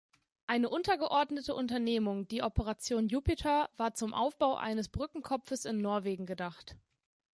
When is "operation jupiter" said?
2.41-3.69